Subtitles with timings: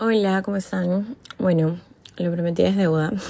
[0.00, 1.16] Hola, ¿cómo están?
[1.40, 1.80] Bueno,
[2.18, 3.12] lo prometí es deuda.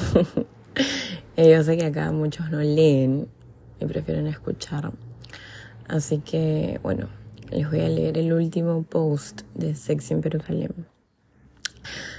[1.37, 3.28] Eh, yo sé que acá muchos no leen
[3.80, 4.91] y prefieren escuchar.
[5.86, 7.08] Así que, bueno,
[7.50, 10.75] les voy a leer el último post de Sexy en Jerusalén.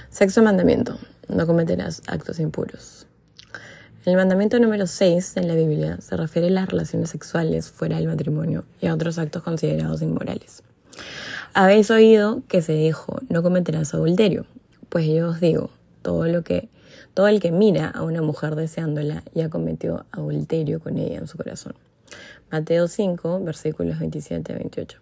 [0.08, 0.98] Sexo mandamiento.
[1.28, 3.06] No cometerás actos impuros.
[4.06, 8.08] El mandamiento número 6 en la Biblia se refiere a las relaciones sexuales fuera del
[8.08, 10.62] matrimonio y a otros actos considerados inmorales.
[11.52, 14.46] Habéis oído que se dijo, no cometerás adulterio.
[14.88, 16.68] Pues yo os digo, todo lo que,
[17.12, 21.36] todo el que mira a una mujer deseándola ya cometió adulterio con ella en su
[21.36, 21.74] corazón.
[22.52, 25.00] Mateo 5, versículos 27 a 28.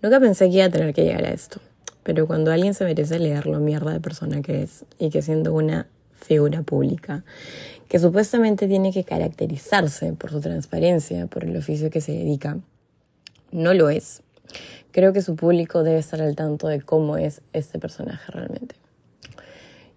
[0.00, 1.60] Nunca pensé que iba a tener que llegar a esto,
[2.04, 5.52] pero cuando alguien se merece leer lo mierda de persona que es y que siendo
[5.52, 7.24] una figura pública,
[7.88, 12.58] que supuestamente tiene que caracterizarse por su transparencia, por el oficio que se dedica,
[13.50, 14.22] no lo es
[14.92, 18.76] creo que su público debe estar al tanto de cómo es este personaje realmente.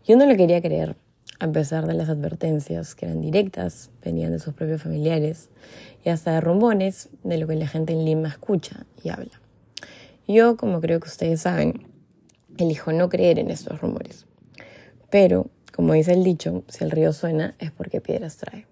[0.06, 0.96] Yo no lo quería creer,
[1.40, 5.50] a pesar de las advertencias que eran directas, venían de sus propios familiares
[6.04, 9.42] y hasta de rumbones de lo que la gente en Lima escucha y habla.
[10.28, 11.88] Yo, como creo que ustedes saben,
[12.58, 14.26] elijo no creer en estos rumores.
[15.10, 18.66] Pero, como dice el dicho, si el río suena es porque piedras trae.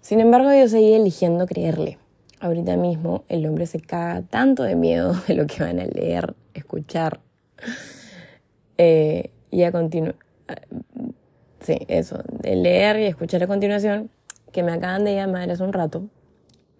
[0.00, 1.98] Sin embargo, yo seguí eligiendo creerle
[2.42, 6.34] ahorita mismo el hombre se caga tanto de miedo de lo que van a leer,
[6.52, 7.20] escuchar.
[8.76, 10.22] Eh, y a continuación,
[11.60, 14.10] sí, eso, de leer y escuchar a continuación,
[14.50, 16.02] que me acaban de llamar hace un rato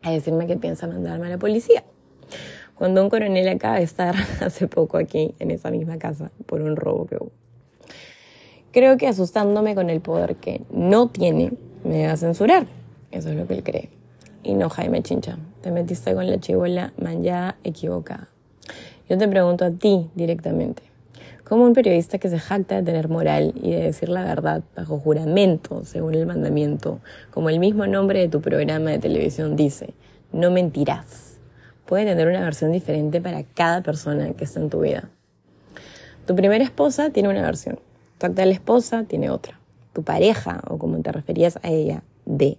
[0.03, 1.85] a decirme que piensa mandarme a la policía.
[2.75, 6.75] Cuando un coronel acaba de estar hace poco aquí, en esa misma casa, por un
[6.75, 7.31] robo que hubo.
[8.73, 11.53] Creo que asustándome con el poder que no tiene,
[11.85, 12.67] me va a censurar.
[13.11, 13.91] Eso es lo que él cree.
[14.43, 15.39] Y no Jaime Chincha.
[15.63, 18.29] Te metiste con la chivola manjada equivocada.
[19.09, 20.83] Yo te pregunto a ti directamente.
[21.45, 24.99] ¿Cómo un periodista que se jacta de tener moral y de decir la verdad bajo
[24.99, 26.99] juramento, según el mandamiento,
[27.31, 29.95] como el mismo nombre de tu programa de televisión dice,
[30.33, 31.39] no mentirás,
[31.86, 35.11] puede tener una versión diferente para cada persona que está en tu vida?
[36.27, 37.79] Tu primera esposa tiene una versión,
[38.19, 39.61] tu actual esposa tiene otra,
[39.92, 42.59] tu pareja, o como te referías a ella, de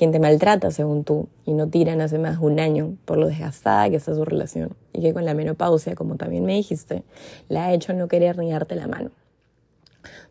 [0.00, 3.26] quien te maltrata según tú y no tiran hace más de un año por lo
[3.26, 7.04] desgastada que está su relación y que con la menopausia, como también me dijiste,
[7.50, 9.10] la ha hecho no querer ni darte la mano.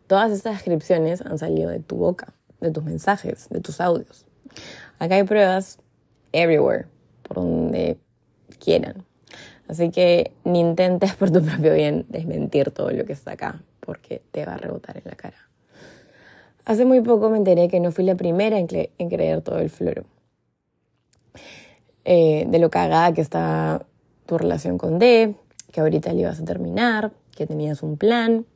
[0.08, 4.26] Todas estas descripciones han salido de tu boca, de tus mensajes, de tus audios.
[4.98, 5.78] Acá hay pruebas
[6.32, 6.86] everywhere,
[7.22, 7.96] por donde
[8.58, 9.04] quieran.
[9.68, 14.20] Así que ni intentes por tu propio bien desmentir todo lo que está acá, porque
[14.32, 15.49] te va a rebotar en la cara.
[16.70, 20.04] Hace muy poco me enteré que no fui la primera en, creer todo el floro.
[22.04, 23.84] Eh, de lo cagada que está
[24.24, 25.34] tu relación con D,
[25.72, 28.46] que ahorita le ibas a terminar, que tenías un plan,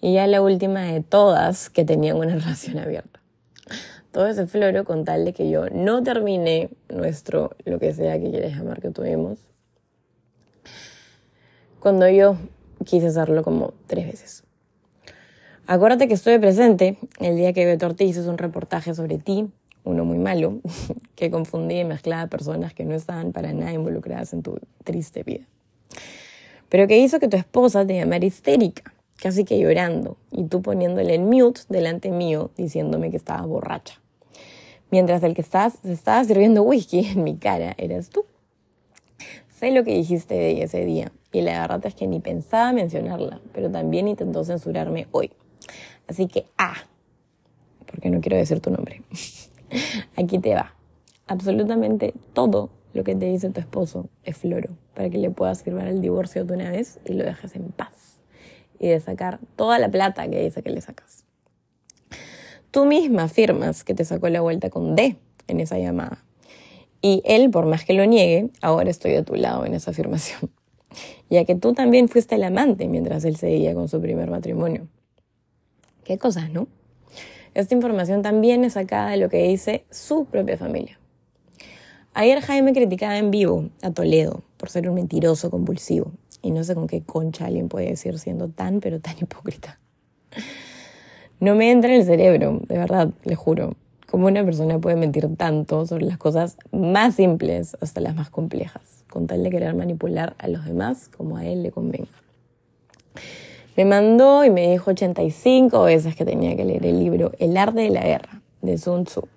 [0.00, 3.20] y ya la última de todas, que tenían una relación abierta.
[4.12, 8.30] Todo ese floro con tal de que yo no termine nuestro, lo que sea que
[8.30, 9.40] quieras llamar que tuvimos,
[11.80, 12.38] cuando yo
[12.86, 14.47] quise hacerlo como tres veces.
[15.70, 19.50] Acuérdate que estuve presente el día que Beto Ortiz hizo un reportaje sobre ti,
[19.84, 20.60] uno muy malo,
[21.14, 25.44] que confundía y mezclaba personas que no estaban para nada involucradas en tu triste vida.
[26.70, 31.14] Pero que hizo que tu esposa te llamara histérica, casi que llorando, y tú poniéndole
[31.14, 34.00] en mute delante mío diciéndome que estaba borracha.
[34.90, 38.24] Mientras el que estás, se estaba sirviendo whisky en mi cara eras tú.
[39.50, 42.72] Sé lo que dijiste de ella ese día, y la verdad es que ni pensaba
[42.72, 45.30] mencionarla, pero también intentó censurarme hoy.
[46.08, 46.76] Así que, ah,
[47.86, 49.02] porque no quiero decir tu nombre.
[50.16, 50.74] Aquí te va.
[51.26, 55.86] Absolutamente todo lo que te dice tu esposo es floro, para que le puedas firmar
[55.86, 58.18] el divorcio de una vez y lo dejes en paz.
[58.80, 61.24] Y de sacar toda la plata que dice que le sacas.
[62.70, 66.24] Tú misma afirmas que te sacó la vuelta con D en esa llamada.
[67.00, 70.50] Y él, por más que lo niegue, ahora estoy de tu lado en esa afirmación.
[71.30, 74.88] Ya que tú también fuiste el amante mientras él seguía con su primer matrimonio.
[76.08, 76.68] Qué cosas, ¿no?
[77.52, 80.98] Esta información también es sacada de lo que dice su propia familia.
[82.14, 86.12] Ayer Jaime criticaba en vivo a Toledo por ser un mentiroso compulsivo.
[86.40, 89.78] Y no sé con qué concha alguien puede decir siendo tan, pero tan hipócrita.
[91.40, 93.74] No me entra en el cerebro, de verdad, le juro.
[94.10, 99.04] Cómo una persona puede mentir tanto sobre las cosas más simples hasta las más complejas,
[99.10, 102.08] con tal de querer manipular a los demás como a él le convenga.
[103.78, 107.82] Me mandó y me dijo 85 veces que tenía que leer el libro El arte
[107.82, 109.28] de la guerra, de Sun Tzu.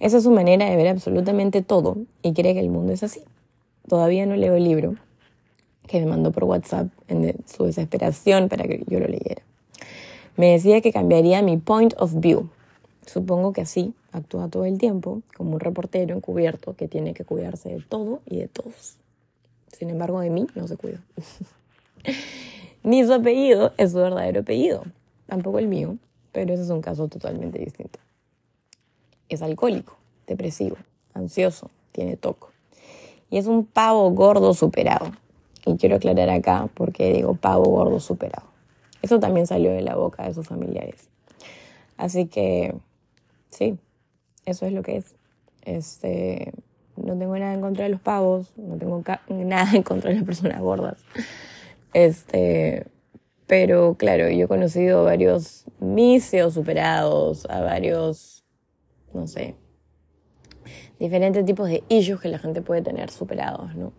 [0.00, 3.20] Esa es su manera de ver absolutamente todo y cree que el mundo es así.
[3.88, 4.96] Todavía no leo el libro
[5.86, 9.42] que me mandó por WhatsApp en su desesperación para que yo lo leyera.
[10.36, 12.48] Me decía que cambiaría mi point of view.
[13.06, 17.68] Supongo que así actúa todo el tiempo, como un reportero encubierto que tiene que cuidarse
[17.68, 18.96] de todo y de todos.
[19.68, 20.98] Sin embargo, de mí no se cuida.
[22.84, 24.84] Ni su apellido es su verdadero apellido,
[25.26, 25.96] tampoco el mío,
[26.32, 27.98] pero ese es un caso totalmente distinto.
[29.30, 29.96] Es alcohólico,
[30.26, 30.76] depresivo,
[31.14, 32.50] ansioso, tiene toco.
[33.30, 35.12] Y es un pavo gordo superado.
[35.64, 38.48] Y quiero aclarar acá porque digo pavo gordo superado.
[39.00, 41.08] Eso también salió de la boca de sus familiares.
[41.96, 42.74] Así que,
[43.48, 43.78] sí,
[44.44, 45.14] eso es lo que es.
[45.62, 46.52] Este,
[46.96, 50.24] no tengo nada en contra de los pavos, no tengo nada en contra de las
[50.26, 50.98] personas gordas.
[51.94, 52.88] Este,
[53.46, 58.44] pero claro, yo he conocido a varios misios superados, a varios,
[59.12, 59.54] no sé,
[60.98, 63.92] diferentes tipos de issues que la gente puede tener superados, ¿no?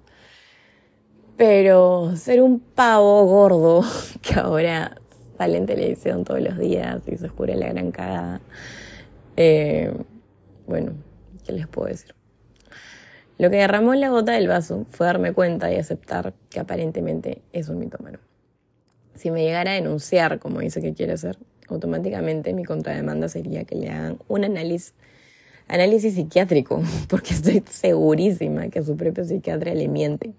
[1.38, 3.84] Pero ser un pavo gordo
[4.22, 4.98] que ahora
[5.38, 8.42] sale en televisión todos los días y se oscura la gran cagada,
[9.38, 9.94] eh,
[10.68, 10.94] bueno,
[11.46, 12.14] ¿qué les puedo decir?
[13.38, 17.68] Lo que derramó la gota del vaso fue darme cuenta y aceptar que aparentemente es
[17.68, 18.20] un mitómano.
[19.16, 21.38] Si me llegara a denunciar, como dice que quiere hacer,
[21.68, 24.94] automáticamente mi contrademanda sería que le hagan un análisis,
[25.68, 30.34] análisis psiquiátrico, porque estoy segurísima que su propio psiquiatra le miente.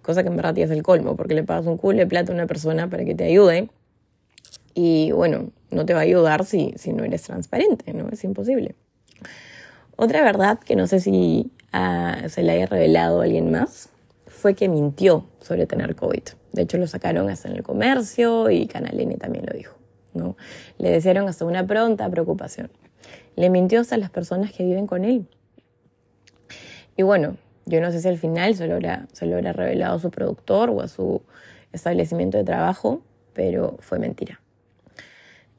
[0.00, 2.34] Cosa que en verdad es el colmo, porque le pagas un culo de plata a
[2.34, 3.68] una persona para que te ayude
[4.72, 8.08] y bueno, no te va a ayudar si, si no eres transparente, ¿no?
[8.10, 8.74] Es imposible.
[9.96, 11.50] Otra verdad que no sé si
[12.28, 13.90] se le haya revelado a alguien más
[14.26, 16.22] fue que mintió sobre tener COVID.
[16.52, 19.76] De hecho, lo sacaron hasta en el comercio y Canal N también lo dijo.
[20.14, 20.36] ¿no?
[20.78, 22.70] Le desearon hasta una pronta preocupación.
[23.36, 25.26] Le mintió hasta las personas que viven con él.
[26.96, 27.36] Y bueno,
[27.66, 30.10] yo no sé si al final se lo habrá, se lo habrá revelado a su
[30.10, 31.22] productor o a su
[31.72, 33.02] establecimiento de trabajo,
[33.34, 34.40] pero fue mentira.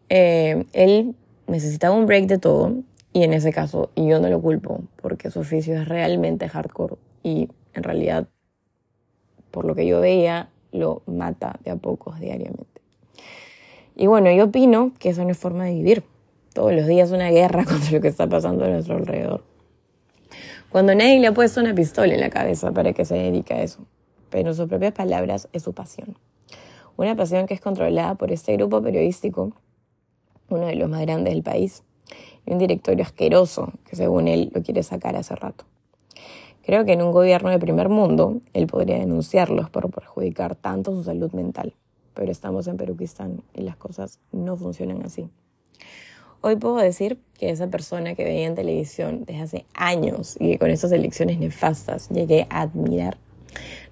[0.10, 1.16] Eh, él
[1.46, 2.76] necesitaba un break de todo
[3.14, 6.96] y en ese caso, y yo no lo culpo, porque su oficio es realmente hardcore
[7.24, 8.28] y en realidad,
[9.52, 12.82] por lo que yo veía, lo mata de a pocos diariamente.
[13.96, 16.04] Y bueno, yo opino que eso no es forma de vivir.
[16.54, 19.44] Todos los días una guerra contra lo que está pasando a nuestro alrededor.
[20.70, 23.64] Cuando nadie le ha puesto una pistola en la cabeza para que se dedique a
[23.64, 23.86] eso.
[24.30, 26.18] Pero en sus propias palabras es su pasión.
[26.98, 29.54] Una pasión que es controlada por este grupo periodístico,
[30.50, 31.84] uno de los más grandes del país,
[32.46, 35.66] y un directorio asqueroso que según él lo quiere sacar hace rato.
[36.66, 41.04] Creo que en un gobierno de primer mundo él podría denunciarlos por perjudicar tanto su
[41.04, 41.74] salud mental,
[42.14, 45.30] pero estamos en Peruquistán y las cosas no funcionan así.
[46.42, 50.60] Hoy puedo decir que esa persona que veía en televisión desde hace años y que
[50.60, 53.18] con esas elecciones nefastas llegué a admirar,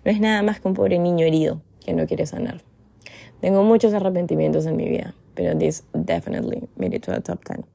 [0.04, 2.62] no es nada más que un pobre niño herido que no quiere sanar.
[3.42, 7.75] Tengo muchos arrepentimientos en mi vida, pero this definitely made it to the top 10.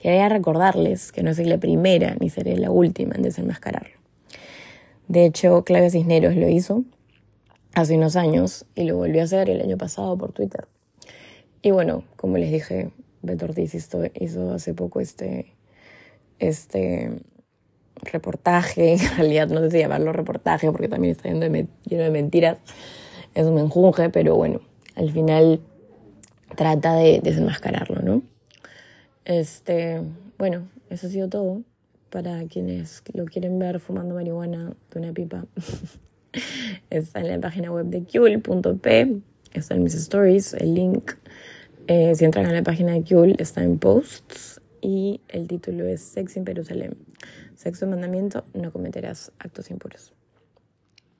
[0.00, 4.00] Quería recordarles que no soy la primera ni seré la última en desenmascararlo.
[5.08, 6.84] De hecho, Claudia Cisneros lo hizo
[7.74, 10.66] hace unos años y lo volvió a hacer el año pasado por Twitter.
[11.62, 12.90] Y bueno, como les dije,
[13.22, 15.52] Beto Ortiz hizo, hizo hace poco este,
[16.38, 17.20] este
[17.96, 22.58] reportaje, en realidad no sé si llamarlo reportaje porque también está lleno de, mentiras,
[23.34, 24.60] es un menjunje, pero bueno,
[24.96, 25.60] al final
[26.56, 28.22] trata de desenmascararlo, ¿no?
[29.24, 30.00] Este,
[30.38, 31.62] bueno, eso ha sido todo.
[32.10, 35.46] Para quienes lo quieren ver fumando marihuana de una pipa,
[36.90, 39.20] está en la página web de Kuel.p,
[39.52, 41.12] está en mis stories, el link.
[41.86, 46.00] Eh, si entran a la página de Kuel, está en posts y el título es
[46.00, 46.96] Sex in Jerusalén.
[47.54, 50.12] Sexo mandamiento, no cometerás actos impuros.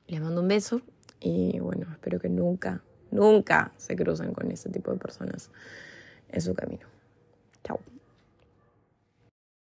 [0.09, 0.81] Les mando un beso
[1.21, 5.51] y bueno, espero que nunca, nunca se crucen con este tipo de personas
[6.31, 6.87] en su camino.
[7.65, 7.81] Tchau.